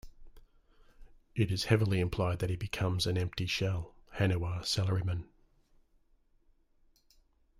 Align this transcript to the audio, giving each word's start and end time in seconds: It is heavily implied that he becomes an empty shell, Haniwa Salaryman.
It 1.35 1.51
is 1.51 1.65
heavily 1.65 1.99
implied 1.99 2.39
that 2.39 2.49
he 2.49 2.55
becomes 2.55 3.05
an 3.05 3.19
empty 3.19 3.45
shell, 3.45 3.93
Haniwa 4.15 4.65
Salaryman. 4.65 5.25